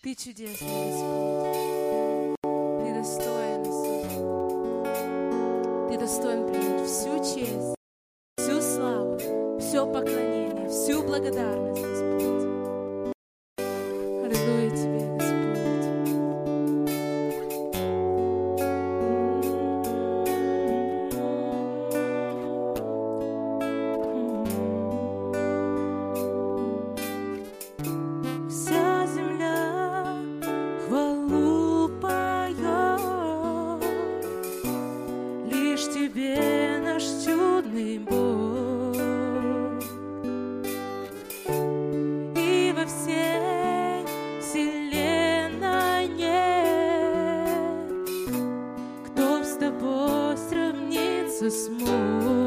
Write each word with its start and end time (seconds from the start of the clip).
Ты 0.00 0.14
чудесный, 0.14 0.68
Господь. 0.86 2.36
Ты 2.44 2.94
достоин, 2.94 3.64
Ты 5.88 5.98
достоин 5.98 6.46
принять 6.46 6.86
всю 6.86 7.18
честь, 7.18 7.74
всю 8.36 8.60
славу, 8.60 9.18
все 9.58 9.84
поклонение, 9.92 10.68
всю 10.68 11.02
благодарность. 11.02 11.97
тебе 36.08 36.78
наш 36.82 37.02
чудный 37.24 37.98
Бог. 37.98 38.96
И 42.36 42.74
во 42.76 42.86
всей 42.86 44.06
вселенной 44.40 46.08
кто 49.06 49.44
с 49.44 49.56
тобой 49.56 50.36
сравнится 50.48 51.50
смог. 51.50 52.37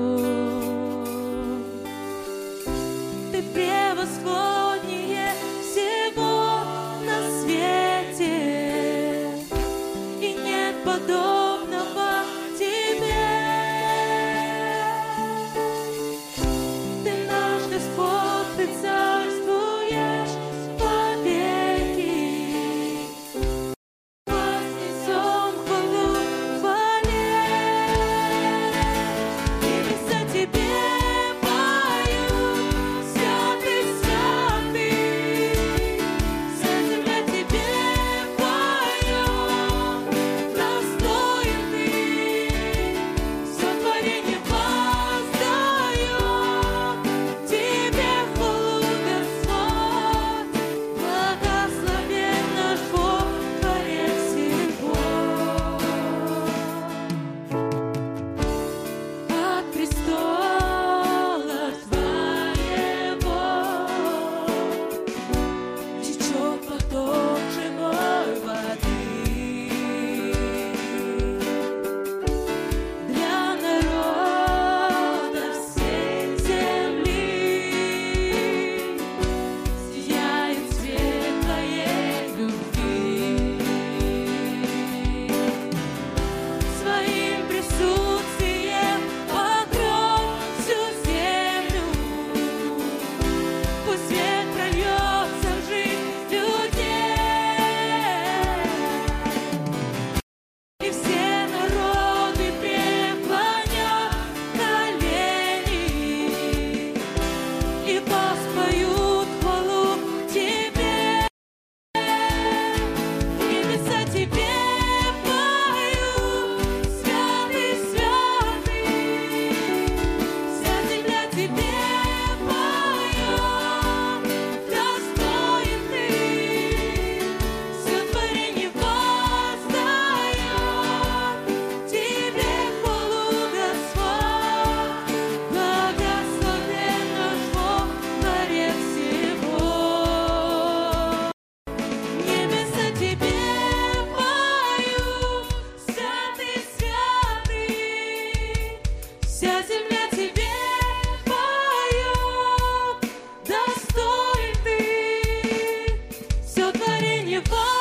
beautiful. 157.43 157.80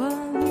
光 0.00 0.49